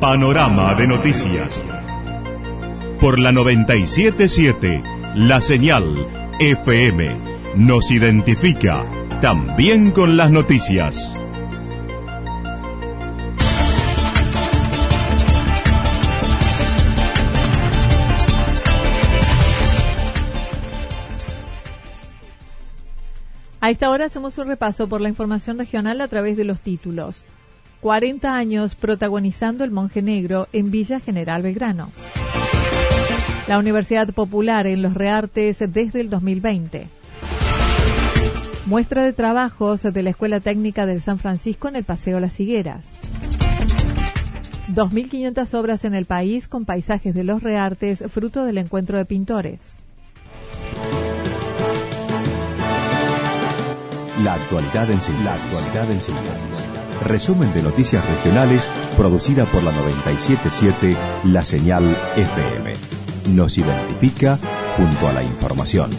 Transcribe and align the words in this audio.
Panorama 0.00 0.74
de 0.74 0.86
noticias. 0.86 1.60
Por 3.00 3.18
la 3.18 3.32
977, 3.32 4.80
la 5.16 5.40
señal 5.40 6.06
FM 6.38 7.16
nos 7.56 7.90
identifica 7.90 8.84
también 9.20 9.90
con 9.90 10.16
las 10.16 10.30
noticias. 10.30 11.16
A 23.60 23.70
esta 23.70 23.90
hora 23.90 24.04
hacemos 24.04 24.38
un 24.38 24.46
repaso 24.46 24.88
por 24.88 25.00
la 25.00 25.08
información 25.08 25.58
regional 25.58 26.00
a 26.00 26.06
través 26.06 26.36
de 26.36 26.44
los 26.44 26.60
títulos. 26.60 27.24
40 27.80 28.34
años 28.34 28.74
protagonizando 28.74 29.64
el 29.64 29.70
monje 29.70 30.02
negro 30.02 30.48
en 30.52 30.70
Villa 30.70 31.00
General 31.00 31.42
Belgrano. 31.42 31.90
La 33.46 33.58
Universidad 33.58 34.12
Popular 34.12 34.66
en 34.66 34.82
Los 34.82 34.94
Reartes 34.94 35.58
desde 35.58 36.00
el 36.00 36.10
2020. 36.10 36.88
Muestra 38.66 39.04
de 39.04 39.12
trabajos 39.14 39.82
de 39.82 40.02
la 40.02 40.10
Escuela 40.10 40.40
Técnica 40.40 40.84
del 40.84 41.00
San 41.00 41.18
Francisco 41.18 41.68
en 41.68 41.76
el 41.76 41.84
Paseo 41.84 42.20
Las 42.20 42.38
Higueras. 42.38 42.90
2.500 44.74 45.54
obras 45.54 45.84
en 45.84 45.94
el 45.94 46.04
país 46.04 46.46
con 46.46 46.66
paisajes 46.66 47.14
de 47.14 47.24
los 47.24 47.42
Reartes, 47.42 48.04
fruto 48.12 48.44
del 48.44 48.58
encuentro 48.58 48.98
de 48.98 49.06
pintores. 49.06 49.74
La 54.22 54.34
actualidad 54.34 54.90
en 54.90 55.00
síntesis. 55.00 56.87
Resumen 57.04 57.52
de 57.54 57.62
noticias 57.62 58.04
regionales 58.06 58.68
producida 58.96 59.44
por 59.46 59.62
la 59.62 59.72
977 59.72 60.96
La 61.24 61.44
Señal 61.44 61.84
FM. 62.16 62.74
Nos 63.34 63.56
identifica 63.56 64.38
junto 64.76 65.08
a 65.08 65.12
la 65.12 65.22
información. 65.22 65.90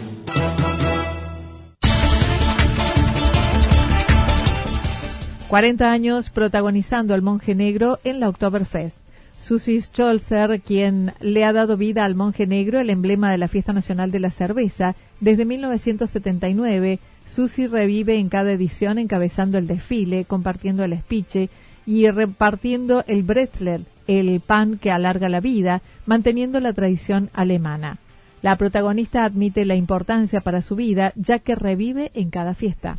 ...40 5.48 5.82
años 5.82 6.30
protagonizando 6.30 7.12
al 7.12 7.22
monje 7.22 7.56
negro 7.56 7.98
en 8.04 8.20
la 8.20 8.28
Oktoberfest. 8.28 8.96
Susie 9.40 9.80
Scholzer, 9.80 10.60
quien 10.60 11.12
le 11.18 11.44
ha 11.44 11.52
dado 11.52 11.76
vida 11.76 12.04
al 12.04 12.14
monje 12.14 12.46
negro, 12.46 12.78
el 12.78 12.88
emblema 12.88 13.32
de 13.32 13.38
la 13.38 13.48
Fiesta 13.48 13.72
Nacional 13.72 14.12
de 14.12 14.20
la 14.20 14.30
Cerveza, 14.30 14.94
desde 15.18 15.44
1979, 15.44 17.00
Susi 17.30 17.68
revive 17.68 18.18
en 18.18 18.28
cada 18.28 18.50
edición 18.50 18.98
encabezando 18.98 19.56
el 19.56 19.68
desfile, 19.68 20.24
compartiendo 20.24 20.82
el 20.82 20.98
speech 20.98 21.48
y 21.86 22.10
repartiendo 22.10 23.04
el 23.06 23.22
Bretzler, 23.22 23.82
el 24.08 24.40
pan 24.40 24.78
que 24.78 24.90
alarga 24.90 25.28
la 25.28 25.38
vida, 25.38 25.80
manteniendo 26.06 26.58
la 26.58 26.72
tradición 26.72 27.30
alemana. 27.32 27.98
La 28.42 28.56
protagonista 28.56 29.24
admite 29.24 29.64
la 29.64 29.76
importancia 29.76 30.40
para 30.40 30.60
su 30.60 30.74
vida, 30.74 31.12
ya 31.14 31.38
que 31.38 31.54
revive 31.54 32.10
en 32.14 32.30
cada 32.30 32.54
fiesta. 32.54 32.98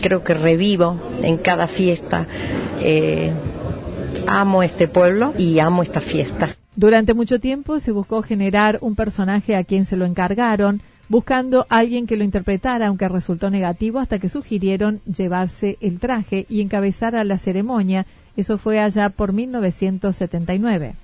Creo 0.00 0.22
que 0.22 0.34
revivo 0.34 1.00
en 1.22 1.38
cada 1.38 1.66
fiesta. 1.66 2.26
Eh, 2.80 3.32
amo 4.26 4.62
este 4.62 4.86
pueblo 4.86 5.32
y 5.36 5.58
amo 5.58 5.82
esta 5.82 6.00
fiesta. 6.00 6.56
Durante 6.76 7.14
mucho 7.14 7.40
tiempo 7.40 7.80
se 7.80 7.92
buscó 7.92 8.22
generar 8.22 8.78
un 8.82 8.94
personaje 8.94 9.56
a 9.56 9.64
quien 9.64 9.84
se 9.84 9.96
lo 9.96 10.04
encargaron, 10.04 10.82
buscando 11.14 11.64
a 11.68 11.78
alguien 11.78 12.08
que 12.08 12.16
lo 12.16 12.24
interpretara, 12.24 12.88
aunque 12.88 13.06
resultó 13.06 13.48
negativo, 13.48 14.00
hasta 14.00 14.18
que 14.18 14.28
sugirieron 14.28 15.00
llevarse 15.02 15.78
el 15.80 16.00
traje 16.00 16.44
y 16.48 16.60
encabezar 16.60 17.14
a 17.14 17.22
la 17.22 17.38
ceremonia. 17.38 18.04
Eso 18.36 18.58
fue 18.58 18.80
allá 18.80 19.10
por 19.10 19.32
1979. 19.32 20.96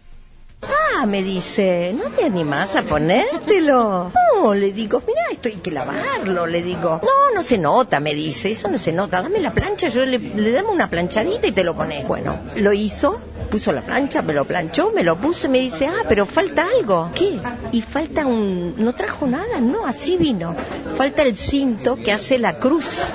Ah, 0.63 1.07
me 1.07 1.23
dice, 1.23 1.95
¿no 1.97 2.11
te 2.11 2.25
animás 2.25 2.75
a 2.75 2.83
ponértelo? 2.83 4.11
No, 4.35 4.53
le 4.53 4.73
digo, 4.73 5.01
mira, 5.07 5.20
esto 5.41 5.49
hay 5.49 5.63
que 5.63 5.71
lavarlo, 5.71 6.47
le 6.47 6.63
digo. 6.63 7.01
No, 7.03 7.35
no 7.35 7.43
se 7.43 7.57
nota, 7.57 7.99
me 7.99 8.15
dice, 8.15 8.51
eso 8.51 8.69
no 8.69 8.77
se 8.77 8.93
nota, 8.93 9.23
dame 9.23 9.41
la 9.41 9.55
plancha, 9.55 9.89
yo 9.89 10.05
le, 10.05 10.19
le 10.19 10.53
damos 10.53 10.75
una 10.75 10.91
planchadita 10.91 11.47
y 11.47 11.53
te 11.53 11.65
lo 11.65 11.75
pones. 11.75 12.07
Bueno, 12.07 12.39
lo 12.57 12.75
hizo, 12.75 13.19
puso 13.51 13.73
la 13.73 13.81
plancha, 13.81 14.21
me 14.21 14.35
lo 14.35 14.45
planchó, 14.45 14.93
me 14.95 15.03
lo 15.03 15.17
puso 15.17 15.47
y 15.47 15.51
me 15.51 15.61
dice, 15.61 15.87
ah, 15.87 16.05
pero 16.07 16.27
falta 16.27 16.67
algo. 16.77 17.11
¿Qué? 17.15 17.41
Y 17.73 17.81
falta 17.81 18.27
un... 18.27 18.75
no 18.77 18.95
trajo 18.95 19.27
nada, 19.27 19.61
no, 19.63 19.87
así 19.87 20.19
vino. 20.19 20.55
Falta 20.97 21.23
el 21.23 21.35
cinto 21.37 21.97
que 21.97 22.13
hace 22.13 22.39
la 22.39 22.59
cruz 22.59 23.11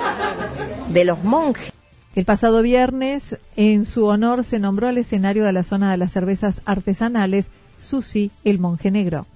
de 0.88 1.04
los 1.04 1.22
monjes. 1.22 1.72
El 2.16 2.24
pasado 2.24 2.60
viernes, 2.62 3.36
en 3.54 3.84
su 3.84 4.06
honor, 4.06 4.42
se 4.42 4.58
nombró 4.58 4.88
al 4.88 4.98
escenario 4.98 5.44
de 5.44 5.52
la 5.52 5.62
zona 5.62 5.92
de 5.92 5.98
las 5.98 6.10
cervezas 6.10 6.60
artesanales 6.64 7.46
Susi, 7.80 8.32
el 8.42 8.58
monje 8.58 8.90
negro. 8.90 9.26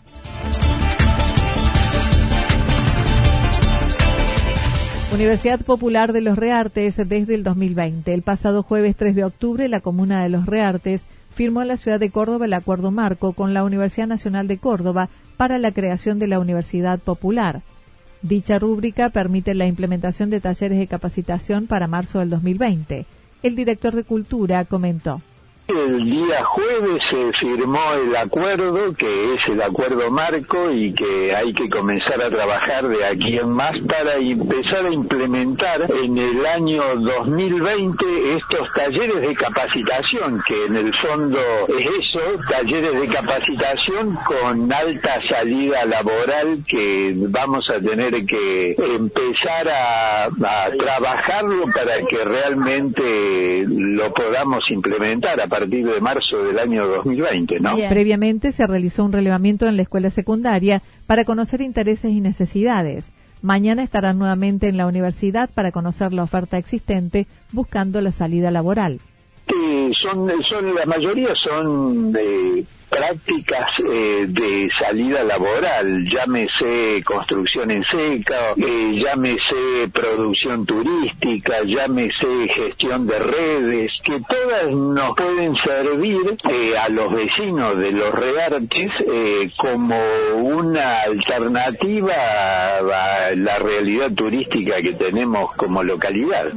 Universidad 5.12 5.60
Popular 5.60 6.12
de 6.12 6.21
los 6.21 6.38
Reartes 6.38 6.97
desde 6.97 7.34
el 7.34 7.43
2020. 7.43 8.15
El 8.15 8.22
pasado 8.22 8.62
jueves 8.62 8.94
3 8.97 9.16
de 9.16 9.25
octubre, 9.25 9.69
la 9.69 9.81
comuna 9.81 10.22
de 10.22 10.28
los 10.28 10.47
Reartes 10.47 11.03
firmó 11.34 11.62
en 11.62 11.69
la 11.69 11.76
ciudad 11.76 11.98
de 11.98 12.10
Córdoba 12.10 12.47
el 12.47 12.53
acuerdo 12.53 12.93
marco 12.93 13.32
con 13.32 13.53
la 13.53 13.65
Universidad 13.65 14.06
Nacional 14.06 14.47
de 14.47 14.59
Córdoba 14.59 15.09
para 15.37 15.59
la 15.59 15.72
creación 15.72 16.21
de 16.21 16.28
la 16.28 16.38
Universidad 16.38 17.00
Popular. 17.00 17.62
Dicha 18.22 18.60
rúbrica 18.60 19.10
permite 19.10 19.54
la 19.54 19.66
implementación 19.66 20.31
de 20.31 20.41
talleres 20.41 20.78
de 20.78 20.87
capacitación 20.87 21.66
para 21.66 21.88
marzo 21.88 22.21
del 22.21 22.31
2020. 22.31 23.04
El 23.42 23.56
director 23.56 23.97
de 23.97 24.04
Cultura 24.04 24.65
comentó. 24.65 25.21
El 25.69 26.04
día 26.04 26.43
jueves 26.44 27.03
se 27.10 27.32
firmó 27.38 27.93
el 27.94 28.16
acuerdo, 28.16 28.93
que 28.94 29.34
es 29.34 29.48
el 29.48 29.62
acuerdo 29.62 30.10
marco 30.10 30.71
y 30.72 30.93
que 30.93 31.34
hay 31.34 31.53
que 31.53 31.69
comenzar 31.69 32.21
a 32.21 32.28
trabajar 32.28 32.88
de 32.88 33.06
aquí 33.06 33.37
en 33.37 33.50
más 33.50 33.78
para 33.88 34.16
empezar 34.16 34.87
a 34.87 34.93
implementar 34.93 35.82
en 35.91 36.19
el 36.19 36.44
año 36.44 36.97
2020 36.97 38.34
estos 38.37 38.72
talleres 38.75 39.22
de 39.22 39.34
capacitación, 39.34 40.43
que 40.44 40.65
en 40.66 40.76
el 40.76 40.94
fondo 40.94 41.38
es 41.69 41.87
eso, 41.87 42.21
talleres 42.48 43.00
de 43.00 43.09
capacitación 43.09 44.16
con 44.27 44.72
alta 44.72 45.21
salida 45.28 45.84
laboral 45.84 46.65
que 46.66 47.15
vamos 47.28 47.71
a 47.71 47.78
tener 47.78 48.27
que 48.27 48.72
empezar 48.72 49.69
a, 49.69 50.28
trabajarlo 50.77 51.65
para 51.72 51.98
que 52.09 52.25
realmente 52.25 53.65
lo 53.69 54.12
podamos 54.12 54.69
implementar 54.71 55.41
partir 55.60 55.87
de 55.87 56.00
marzo 56.00 56.43
del 56.43 56.59
año 56.59 56.87
2020, 56.87 57.60
¿no? 57.60 57.76
Previamente 57.88 58.53
se 58.53 58.66
realizó 58.66 59.04
un 59.04 59.12
relevamiento 59.12 59.66
en 59.66 59.76
la 59.76 59.82
escuela 59.82 60.10
secundaria 60.10 60.82
para 61.06 61.25
conocer 61.25 61.60
intereses 61.60 62.10
y 62.10 62.21
necesidades. 62.21 63.12
Mañana 63.43 63.82
estarán 63.82 64.19
nuevamente 64.19 64.69
en 64.69 64.76
la 64.76 64.87
universidad 64.87 65.50
para 65.54 65.72
conocer 65.72 66.12
la 66.12 66.22
oferta 66.22 66.59
existente 66.59 67.27
buscando 67.53 68.01
la 68.01 68.12
salida 68.12 68.51
laboral. 68.51 69.01
son, 69.92 70.30
son 70.42 70.74
la 70.74 70.86
mayoría 70.86 71.34
son 71.34 72.13
de 72.13 72.66
prácticas 72.91 73.71
eh, 73.78 74.27
de 74.27 74.69
salida 74.78 75.22
laboral, 75.22 76.04
llámese 76.04 77.03
construcción 77.04 77.71
en 77.71 77.84
seca, 77.84 78.53
eh, 78.57 79.03
llámese 79.03 79.89
producción 79.92 80.66
turística, 80.66 81.63
llámese 81.65 82.48
gestión 82.54 83.07
de 83.07 83.19
redes, 83.19 83.92
que 84.03 84.19
todas 84.28 84.77
nos 84.77 85.16
pueden 85.16 85.54
servir 85.57 86.37
eh, 86.51 86.77
a 86.77 86.89
los 86.89 87.13
vecinos 87.13 87.78
de 87.78 87.92
los 87.92 88.13
reartes 88.13 88.91
como 89.57 89.97
una 90.37 91.03
alternativa 91.03 92.15
a 92.15 93.34
la 93.34 93.59
realidad 93.59 94.10
turística 94.15 94.83
que 94.83 94.95
tenemos 94.95 95.54
como 95.54 95.83
localidad. 95.83 96.53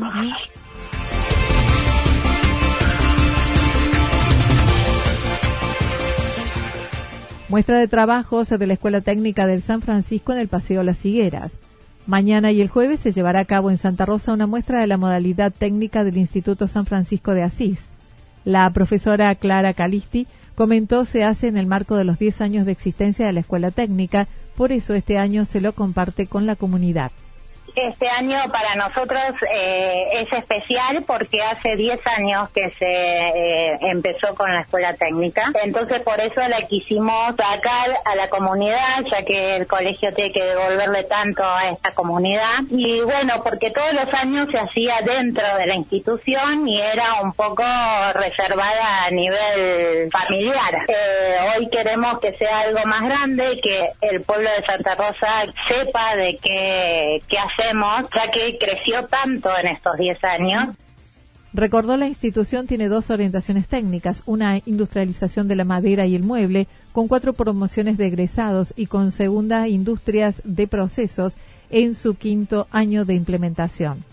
Muestra 7.53 7.77
de 7.77 7.87
trabajos 7.87 8.49
de 8.49 8.65
la 8.65 8.73
Escuela 8.73 8.99
Técnica 8.99 9.45
del 9.45 9.61
San 9.61 9.83
Francisco 9.83 10.31
en 10.31 10.39
el 10.39 10.47
Paseo 10.47 10.81
Las 10.81 11.05
Higueras. 11.05 11.59
Mañana 12.07 12.51
y 12.51 12.61
el 12.61 12.67
jueves 12.67 12.99
se 13.01 13.11
llevará 13.11 13.41
a 13.41 13.45
cabo 13.45 13.69
en 13.69 13.77
Santa 13.77 14.05
Rosa 14.05 14.33
una 14.33 14.47
muestra 14.47 14.81
de 14.81 14.87
la 14.87 14.97
modalidad 14.97 15.53
técnica 15.53 16.03
del 16.03 16.17
Instituto 16.17 16.67
San 16.67 16.87
Francisco 16.87 17.35
de 17.35 17.43
Asís. 17.43 17.85
La 18.43 18.67
profesora 18.71 19.35
Clara 19.35 19.75
Calisti 19.75 20.25
comentó 20.55 21.05
se 21.05 21.23
hace 21.23 21.47
en 21.47 21.57
el 21.57 21.67
marco 21.67 21.95
de 21.95 22.05
los 22.05 22.17
10 22.17 22.41
años 22.41 22.65
de 22.65 22.71
existencia 22.71 23.27
de 23.27 23.33
la 23.33 23.41
escuela 23.41 23.69
técnica, 23.69 24.27
por 24.57 24.71
eso 24.71 24.95
este 24.95 25.19
año 25.19 25.45
se 25.45 25.61
lo 25.61 25.73
comparte 25.73 26.25
con 26.25 26.47
la 26.47 26.55
comunidad. 26.55 27.11
Este 27.75 28.07
año 28.07 28.37
para 28.51 28.75
nosotros 28.75 29.35
eh, 29.51 30.21
es 30.21 30.31
especial 30.31 31.03
porque 31.07 31.41
hace 31.41 31.75
10 31.75 31.99
años 32.19 32.49
que 32.51 32.69
se 32.69 32.85
eh, 32.85 33.77
empezó 33.81 34.35
con 34.35 34.53
la 34.53 34.61
escuela 34.61 34.93
técnica. 34.93 35.51
Entonces 35.63 36.03
por 36.03 36.21
eso 36.21 36.41
la 36.47 36.67
quisimos 36.67 37.35
sacar 37.35 37.89
a 38.05 38.15
la 38.15 38.29
comunidad, 38.29 38.99
ya 39.09 39.25
que 39.25 39.55
el 39.55 39.67
colegio 39.67 40.11
tiene 40.11 40.31
que 40.31 40.43
devolverle 40.43 41.05
tanto 41.05 41.43
a 41.43 41.71
esta 41.71 41.91
comunidad. 41.93 42.59
Y 42.69 43.01
bueno, 43.01 43.41
porque 43.43 43.71
todos 43.71 43.93
los 43.93 44.13
años 44.13 44.49
se 44.51 44.59
hacía 44.59 44.99
dentro 45.03 45.57
de 45.57 45.65
la 45.65 45.75
institución 45.75 46.67
y 46.67 46.79
era 46.79 47.21
un 47.23 47.33
poco 47.33 47.63
reservada 48.13 49.05
a 49.05 49.09
nivel 49.09 50.11
familiar. 50.11 50.75
Eh, 50.87 51.37
hoy 51.57 51.67
queremos 51.69 52.19
que 52.19 52.33
sea 52.33 52.59
algo 52.59 52.85
más 52.85 53.03
grande, 53.03 53.59
que 53.63 54.07
el 54.09 54.21
pueblo 54.21 54.49
de 54.51 54.63
Santa 54.63 54.93
Rosa 54.93 55.45
sepa 55.67 56.15
de 56.15 56.37
qué, 56.39 57.19
qué 57.27 57.37
hacer 57.39 57.62
ya 58.13 58.31
que 58.31 58.57
creció 58.57 59.07
tanto 59.07 59.49
en 59.61 59.67
estos 59.67 59.97
10 59.97 60.23
años. 60.23 60.75
Recordó 61.53 61.97
la 61.97 62.07
institución 62.07 62.65
tiene 62.65 62.87
dos 62.87 63.11
orientaciones 63.11 63.67
técnicas, 63.67 64.23
una 64.25 64.59
industrialización 64.65 65.47
de 65.47 65.55
la 65.55 65.65
madera 65.65 66.07
y 66.07 66.15
el 66.15 66.23
mueble, 66.23 66.67
con 66.91 67.07
cuatro 67.07 67.33
promociones 67.33 67.97
de 67.97 68.07
egresados 68.07 68.73
y 68.75 68.87
con 68.87 69.11
segunda 69.11 69.67
industrias 69.67 70.41
de 70.45 70.67
procesos 70.67 71.35
en 71.69 71.93
su 71.93 72.15
quinto 72.15 72.67
año 72.71 73.05
de 73.05 73.13
implementación 73.13 74.03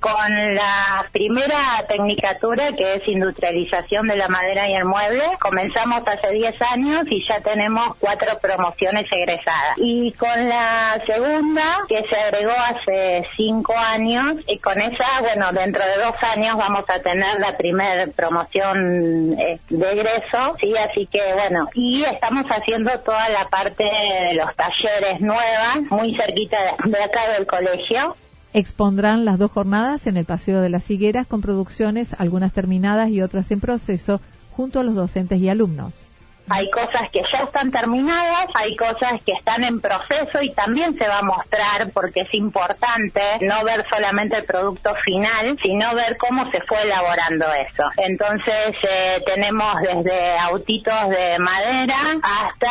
con 0.00 0.54
la 0.54 1.06
primera 1.12 1.84
tecnicatura 1.88 2.72
que 2.76 2.94
es 2.94 3.08
industrialización 3.08 4.06
de 4.06 4.16
la 4.16 4.28
madera 4.28 4.68
y 4.68 4.74
el 4.74 4.84
mueble. 4.84 5.24
Comenzamos 5.40 6.06
hace 6.06 6.30
10 6.30 6.62
años 6.62 7.06
y 7.10 7.24
ya 7.26 7.40
tenemos 7.40 7.96
cuatro 7.96 8.38
promociones 8.40 9.06
egresadas. 9.10 9.76
Y 9.78 10.12
con 10.12 10.48
la 10.48 11.00
segunda 11.04 11.78
que 11.88 12.02
se 12.08 12.16
agregó 12.16 12.52
hace 12.52 13.26
5 13.36 13.76
años 13.76 14.36
y 14.46 14.58
con 14.58 14.80
esa, 14.80 15.20
bueno, 15.20 15.52
dentro 15.52 15.84
de 15.84 16.04
dos 16.04 16.16
años 16.22 16.56
vamos 16.56 16.84
a 16.88 17.00
tener 17.00 17.40
la 17.40 17.56
primera 17.56 18.06
promoción 18.14 19.34
eh, 19.38 19.58
de 19.68 19.92
egreso, 19.92 20.56
sí, 20.60 20.72
así 20.76 21.06
que 21.06 21.20
bueno, 21.34 21.68
y 21.74 22.04
estamos 22.04 22.46
haciendo 22.46 22.90
toda 23.00 23.28
la 23.30 23.44
parte 23.46 23.84
de 23.84 24.34
los 24.34 24.54
talleres 24.54 25.20
nuevas, 25.20 25.78
muy 25.90 26.14
cerquita 26.14 26.56
de 26.84 27.02
acá 27.02 27.32
del 27.32 27.46
colegio 27.46 28.14
expondrán 28.58 29.24
las 29.24 29.38
dos 29.38 29.52
jornadas 29.52 30.06
en 30.06 30.16
el 30.16 30.24
Paseo 30.24 30.60
de 30.60 30.68
las 30.68 30.90
Higueras 30.90 31.26
con 31.26 31.40
producciones, 31.40 32.14
algunas 32.18 32.52
terminadas 32.52 33.10
y 33.10 33.22
otras 33.22 33.50
en 33.50 33.60
proceso, 33.60 34.20
junto 34.50 34.80
a 34.80 34.82
los 34.82 34.94
docentes 34.94 35.40
y 35.40 35.48
alumnos. 35.48 36.07
Hay 36.50 36.70
cosas 36.70 37.10
que 37.12 37.22
ya 37.30 37.44
están 37.44 37.70
terminadas, 37.70 38.48
hay 38.54 38.74
cosas 38.76 39.22
que 39.24 39.32
están 39.32 39.64
en 39.64 39.80
proceso 39.80 40.42
y 40.42 40.50
también 40.52 40.96
se 40.96 41.06
va 41.06 41.18
a 41.18 41.22
mostrar 41.22 41.90
porque 41.92 42.20
es 42.20 42.34
importante 42.34 43.20
no 43.42 43.64
ver 43.64 43.84
solamente 43.88 44.36
el 44.36 44.44
producto 44.44 44.94
final, 45.04 45.58
sino 45.62 45.94
ver 45.94 46.16
cómo 46.16 46.50
se 46.50 46.60
fue 46.62 46.82
elaborando 46.82 47.46
eso. 47.52 47.84
Entonces 47.96 48.74
eh, 48.82 49.22
tenemos 49.26 49.80
desde 49.80 50.38
autitos 50.38 51.10
de 51.10 51.38
madera 51.38 52.16
hasta 52.22 52.68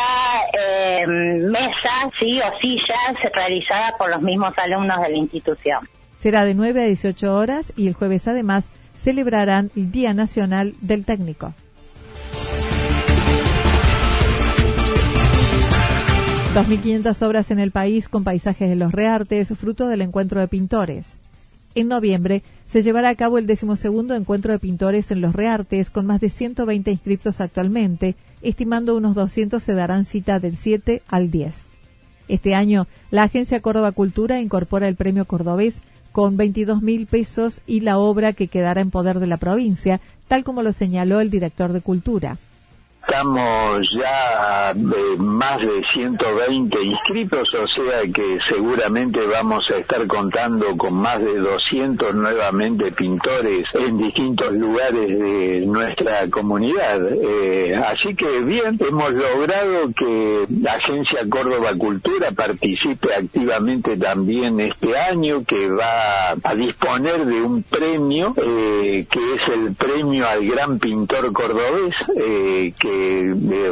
eh, 0.52 1.06
mesas 1.06 2.12
sí, 2.18 2.40
o 2.40 2.58
sillas 2.58 3.32
realizadas 3.32 3.94
por 3.98 4.10
los 4.10 4.22
mismos 4.22 4.52
alumnos 4.58 5.00
de 5.02 5.08
la 5.08 5.16
institución. 5.16 5.88
Será 6.18 6.44
de 6.44 6.54
9 6.54 6.82
a 6.82 6.86
18 6.86 7.34
horas 7.34 7.72
y 7.76 7.86
el 7.86 7.94
jueves 7.94 8.26
además 8.26 8.68
celebrarán 8.96 9.70
el 9.76 9.92
Día 9.92 10.12
Nacional 10.14 10.74
del 10.80 11.04
Técnico. 11.04 11.54
2.500 16.54 17.26
obras 17.26 17.50
en 17.50 17.58
el 17.58 17.72
país 17.72 18.08
con 18.08 18.24
paisajes 18.24 18.70
de 18.70 18.74
los 18.74 18.92
reartes, 18.92 19.48
fruto 19.58 19.86
del 19.86 20.00
encuentro 20.00 20.40
de 20.40 20.48
pintores. 20.48 21.18
En 21.74 21.88
noviembre 21.88 22.42
se 22.66 22.80
llevará 22.80 23.10
a 23.10 23.14
cabo 23.14 23.36
el 23.36 23.46
decimosegundo 23.46 24.14
encuentro 24.14 24.52
de 24.52 24.58
pintores 24.58 25.10
en 25.10 25.20
los 25.20 25.34
reartes, 25.34 25.90
con 25.90 26.06
más 26.06 26.22
de 26.22 26.30
120 26.30 26.90
inscriptos 26.90 27.42
actualmente, 27.42 28.14
estimando 28.40 28.96
unos 28.96 29.14
200 29.14 29.62
se 29.62 29.74
darán 29.74 30.06
cita 30.06 30.40
del 30.40 30.56
7 30.56 31.02
al 31.06 31.30
10. 31.30 31.64
Este 32.28 32.54
año, 32.54 32.86
la 33.10 33.24
Agencia 33.24 33.60
Córdoba 33.60 33.92
Cultura 33.92 34.40
incorpora 34.40 34.88
el 34.88 34.96
premio 34.96 35.26
cordobés 35.26 35.80
con 36.12 36.38
22 36.38 36.80
mil 36.82 37.06
pesos 37.06 37.60
y 37.66 37.80
la 37.80 37.98
obra 37.98 38.32
que 38.32 38.48
quedará 38.48 38.80
en 38.80 38.90
poder 38.90 39.20
de 39.20 39.26
la 39.26 39.36
provincia, 39.36 40.00
tal 40.28 40.44
como 40.44 40.62
lo 40.62 40.72
señaló 40.72 41.20
el 41.20 41.28
director 41.28 41.74
de 41.74 41.82
Cultura. 41.82 42.38
Estamos 43.08 43.88
ya 43.98 44.74
de 44.74 45.16
más 45.16 45.58
de 45.62 45.82
120 45.94 46.82
inscritos, 46.82 47.48
o 47.54 47.66
sea 47.66 48.02
que 48.12 48.38
seguramente 48.46 49.18
vamos 49.26 49.64
a 49.70 49.78
estar 49.78 50.06
contando 50.06 50.76
con 50.76 50.92
más 50.92 51.18
de 51.18 51.38
200 51.38 52.14
nuevamente 52.14 52.92
pintores 52.92 53.66
en 53.72 53.96
distintos 53.96 54.52
lugares 54.52 55.18
de 55.18 55.64
nuestra 55.66 56.28
comunidad. 56.28 57.00
Eh, 57.10 57.74
así 57.76 58.14
que 58.14 58.40
bien, 58.40 58.78
hemos 58.78 59.14
logrado 59.14 59.90
que 59.96 60.44
la 60.60 60.74
Agencia 60.74 61.20
Córdoba 61.30 61.72
Cultura 61.78 62.30
participe 62.32 63.14
activamente 63.14 63.96
también 63.96 64.60
este 64.60 64.94
año, 64.98 65.42
que 65.46 65.70
va 65.70 66.32
a 66.44 66.54
disponer 66.54 67.24
de 67.24 67.40
un 67.40 67.62
premio, 67.62 68.34
eh, 68.36 69.06
que 69.10 69.34
es 69.34 69.48
el 69.48 69.74
premio 69.74 70.28
al 70.28 70.46
gran 70.46 70.78
pintor 70.78 71.32
cordobés, 71.32 71.94
eh, 72.14 72.74
que 72.78 72.97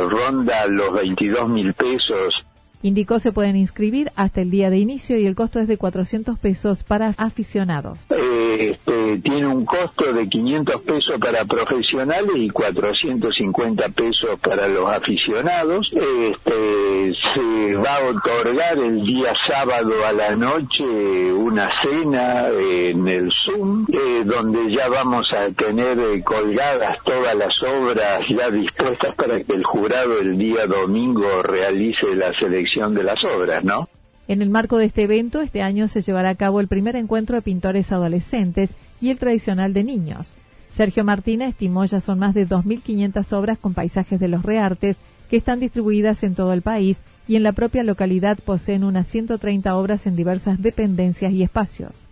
ronda 0.09 0.67
los 0.67 0.93
22 0.93 1.49
mil 1.49 1.75
pesos 1.75 2.45
Indicó 2.87 3.19
se 3.19 3.33
pueden 3.33 3.57
inscribir 3.57 4.13
hasta 4.15 4.43
el 4.43 4.49
día 4.53 4.71
de 4.71 4.79
inicio 4.79 5.19
y 5.19 5.27
el 5.27 5.35
costo 5.35 5.59
es 5.59 5.67
de 5.67 5.77
400 5.77 6.39
pesos 6.39 6.85
para 6.85 7.15
aficionados. 7.17 8.07
Este, 8.09 9.19
tiene 9.25 9.49
un 9.49 9.65
costo 9.65 10.13
de 10.13 10.29
500 10.29 10.83
pesos 10.83 11.21
para 11.21 11.45
profesionales 11.47 12.31
y 12.37 12.49
450 12.49 13.89
pesos 13.89 14.39
para 14.39 14.69
los 14.69 14.89
aficionados. 14.89 15.91
Este, 15.93 17.15
se 17.35 17.75
va 17.75 17.97
a 17.97 18.09
otorgar 18.09 18.79
el 18.79 19.05
día 19.05 19.33
sábado 19.49 20.07
a 20.07 20.13
la 20.13 20.37
noche 20.37 20.85
una 20.85 21.69
cena 21.83 22.51
en 22.51 23.09
el 23.09 23.33
Zoom, 23.33 23.87
eh, 23.93 24.23
donde 24.25 24.71
ya 24.71 24.89
vamos 24.89 25.29
a 25.33 25.51
tener 25.55 25.99
eh, 25.99 26.23
colgadas 26.23 27.03
todas 27.03 27.35
las 27.35 27.61
obras 27.65 28.21
ya 28.29 28.49
dispuestas 28.51 29.13
para 29.17 29.43
que 29.43 29.55
el 29.55 29.65
jurado 29.65 30.19
el 30.19 30.39
día 30.39 30.67
domingo 30.67 31.43
realice 31.43 32.15
la 32.15 32.33
selección 32.39 32.76
de 32.77 33.03
las 33.03 33.25
obras, 33.25 33.65
¿no? 33.65 33.89
En 34.29 34.43
el 34.43 34.51
marco 34.51 34.77
de 34.77 34.85
este 34.85 35.05
evento, 35.05 35.41
este 35.41 35.63
año 35.63 35.89
se 35.89 36.03
llevará 36.03 36.31
a 36.31 36.35
cabo 36.35 36.61
el 36.61 36.69
primer 36.69 36.95
encuentro 36.95 37.37
de 37.37 37.43
pintores 37.43 37.91
adolescentes 37.91 38.71
y 39.01 39.11
el 39.11 39.19
tradicional 39.19 39.73
de 39.73 39.83
niños. 39.83 40.33
Sergio 40.75 41.03
Martínez 41.03 41.51
estimó 41.51 41.87
ya 41.87 42.03
son 42.03 42.19
más 42.19 42.35
de 42.35 42.47
2.500 42.47 43.33
obras 43.33 43.59
con 43.59 43.73
paisajes 43.73 44.21
de 44.21 44.29
los 44.29 44.43
reartes 44.43 44.99
que 45.31 45.39
están 45.39 45.59
distribuidas 45.59 46.23
en 46.23 46.35
todo 46.35 46.53
el 46.53 46.61
país 46.61 47.01
y 47.27 47.37
en 47.37 47.45
la 47.45 47.53
propia 47.53 47.83
localidad 47.83 48.39
poseen 48.45 48.85
unas 48.85 49.07
130 49.07 49.75
obras 49.75 50.07
en 50.07 50.15
diversas 50.15 50.61
dependencias 50.61 51.33
y 51.33 51.43
espacios 51.43 52.06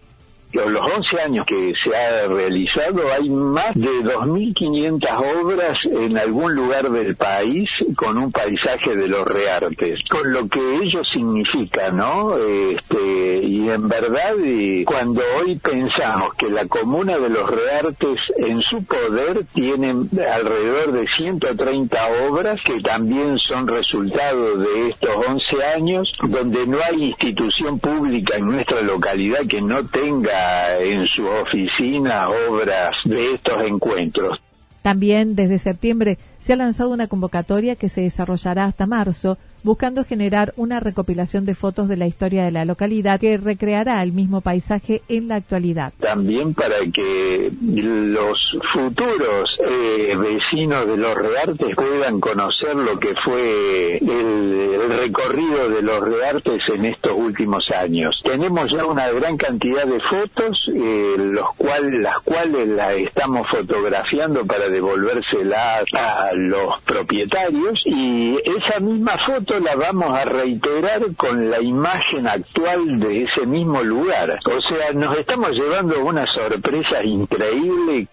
los 0.54 0.86
11 0.86 1.20
años 1.20 1.46
que 1.46 1.72
se 1.82 1.94
ha 1.94 2.26
realizado 2.26 3.12
hay 3.12 3.28
más 3.28 3.74
de 3.74 3.88
2.500 3.88 5.42
obras 5.42 5.78
en 5.84 6.16
algún 6.16 6.54
lugar 6.54 6.90
del 6.90 7.16
país 7.16 7.68
con 7.96 8.18
un 8.18 8.30
paisaje 8.30 8.94
de 8.94 9.08
los 9.08 9.26
reartes, 9.26 10.00
con 10.08 10.32
lo 10.32 10.48
que 10.48 10.60
ello 10.82 11.02
significa, 11.04 11.90
¿no? 11.90 12.36
Este, 12.36 13.38
y 13.42 13.68
en 13.68 13.88
verdad, 13.88 14.34
y 14.44 14.84
cuando 14.84 15.22
hoy 15.38 15.58
pensamos 15.58 16.34
que 16.36 16.48
la 16.48 16.66
comuna 16.66 17.18
de 17.18 17.28
los 17.28 17.50
reartes 17.50 18.20
en 18.36 18.60
su 18.62 18.84
poder 18.84 19.44
tiene 19.54 19.90
alrededor 19.90 20.92
de 20.92 21.06
130 21.16 21.98
obras 22.28 22.60
que 22.64 22.80
también 22.80 23.38
son 23.38 23.66
resultado 23.66 24.56
de 24.56 24.90
estos 24.90 25.10
11 25.28 25.64
años, 25.76 26.12
donde 26.22 26.66
no 26.66 26.78
hay 26.82 27.04
institución 27.06 27.78
pública 27.78 28.36
en 28.36 28.46
nuestra 28.46 28.80
localidad 28.82 29.40
que 29.48 29.60
no 29.60 29.84
tenga 29.88 30.43
en 30.80 31.06
su 31.06 31.26
oficina 31.26 32.28
obras 32.28 32.96
de 33.04 33.34
estos 33.34 33.62
encuentros. 33.62 34.40
También 34.82 35.34
desde 35.34 35.58
septiembre 35.58 36.18
se 36.40 36.52
ha 36.52 36.56
lanzado 36.56 36.90
una 36.90 37.08
convocatoria 37.08 37.76
que 37.76 37.88
se 37.88 38.02
desarrollará 38.02 38.66
hasta 38.66 38.86
marzo 38.86 39.38
buscando 39.64 40.04
generar 40.04 40.52
una 40.56 40.78
recopilación 40.78 41.44
de 41.46 41.54
fotos 41.54 41.88
de 41.88 41.96
la 41.96 42.06
historia 42.06 42.44
de 42.44 42.52
la 42.52 42.66
localidad 42.66 43.18
que 43.18 43.36
recreará 43.38 44.02
el 44.02 44.12
mismo 44.12 44.42
paisaje 44.42 45.00
en 45.08 45.28
la 45.28 45.36
actualidad. 45.36 45.92
También 45.98 46.54
para 46.54 46.76
que 46.92 47.50
los 47.62 48.56
futuros 48.72 49.58
eh, 49.66 50.14
vecinos 50.16 50.86
de 50.86 50.96
los 50.98 51.14
Reartes 51.14 51.74
puedan 51.74 52.20
conocer 52.20 52.76
lo 52.76 52.98
que 52.98 53.14
fue 53.24 53.96
el, 53.96 54.88
recorrido 54.88 55.70
de 55.70 55.82
los 55.82 56.02
Reartes 56.02 56.62
en 56.74 56.84
estos 56.84 57.12
últimos 57.16 57.70
años. 57.70 58.20
Tenemos 58.22 58.70
ya 58.70 58.84
una 58.84 59.10
gran 59.10 59.36
cantidad 59.36 59.86
de 59.86 60.00
fotos, 60.00 60.70
eh, 60.74 61.14
los 61.18 61.48
cual, 61.56 62.02
las 62.02 62.20
cuales 62.22 62.68
las 62.68 62.96
estamos 62.96 63.48
fotografiando 63.48 64.44
para 64.44 64.68
devolvérsela 64.68 65.82
a 65.94 66.32
los 66.34 66.82
propietarios 66.82 67.82
y 67.86 68.36
esa 68.58 68.78
misma 68.80 69.16
foto 69.18 69.53
la 69.60 69.76
vamos 69.76 70.12
a 70.12 70.24
reiterar 70.24 71.14
con 71.16 71.50
la 71.50 71.60
imagen 71.60 72.26
actual 72.26 72.98
de 73.00 73.24
ese 73.24 73.44
mismo 73.46 73.82
lugar. 73.82 74.38
O 74.46 74.60
sea, 74.60 74.92
nos 74.94 75.18
estamos 75.18 75.50
llevando 75.52 76.02
una 76.04 76.24
sorpresa 76.26 77.04
increíble. 77.04 78.08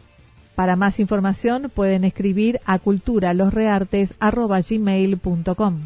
Para 0.56 0.76
más 0.76 1.00
información 1.00 1.72
pueden 1.74 2.04
escribir 2.04 2.60
a 2.66 2.80
culturalosreartes.com. 2.80 5.80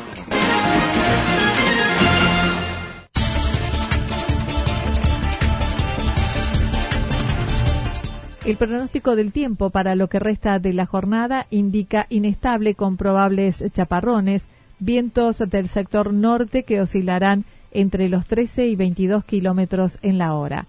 El 8.45 8.57
pronóstico 8.57 9.17
del 9.17 9.33
tiempo 9.33 9.71
para 9.71 9.97
lo 9.97 10.09
que 10.09 10.21
resta 10.21 10.61
de 10.61 10.73
la 10.73 10.87
jornada 10.87 11.49
indica 11.50 12.07
inestable 12.11 12.76
con 12.76 12.97
probables 12.97 13.65
chaparrones, 13.73 14.47
vientos 14.79 15.38
del 15.38 15.69
sector 15.69 16.12
norte 16.12 16.62
que 16.62 16.81
oscilarán 16.81 17.45
entre 17.76 18.09
los 18.09 18.26
13 18.26 18.68
y 18.68 18.75
22 18.75 19.25
kilómetros 19.25 19.99
en 20.00 20.16
la 20.16 20.35
hora. 20.35 20.66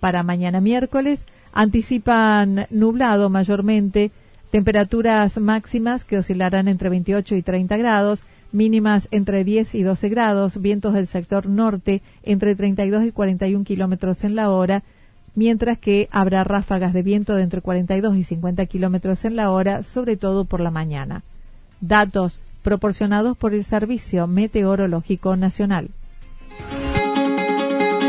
Para 0.00 0.22
mañana 0.22 0.60
miércoles 0.60 1.20
anticipan 1.52 2.66
nublado 2.70 3.28
mayormente, 3.28 4.10
temperaturas 4.50 5.38
máximas 5.38 6.04
que 6.04 6.18
oscilarán 6.18 6.66
entre 6.66 6.88
28 6.88 7.34
y 7.34 7.42
30 7.42 7.76
grados, 7.76 8.22
mínimas 8.52 9.06
entre 9.10 9.44
10 9.44 9.74
y 9.74 9.82
12 9.82 10.08
grados, 10.08 10.60
vientos 10.60 10.94
del 10.94 11.06
sector 11.06 11.46
norte 11.46 12.00
entre 12.22 12.54
32 12.54 13.04
y 13.04 13.12
41 13.12 13.64
kilómetros 13.64 14.24
en 14.24 14.34
la 14.34 14.50
hora, 14.50 14.82
mientras 15.34 15.76
que 15.76 16.08
habrá 16.10 16.42
ráfagas 16.42 16.94
de 16.94 17.02
viento 17.02 17.34
de 17.34 17.42
entre 17.42 17.60
42 17.60 18.16
y 18.16 18.24
50 18.24 18.64
kilómetros 18.64 19.26
en 19.26 19.36
la 19.36 19.50
hora, 19.50 19.82
sobre 19.82 20.16
todo 20.16 20.46
por 20.46 20.60
la 20.60 20.70
mañana. 20.70 21.22
Datos 21.82 22.40
proporcionados 22.62 23.36
por 23.36 23.52
el 23.52 23.64
Servicio 23.64 24.26
Meteorológico 24.26 25.36
Nacional. 25.36 25.90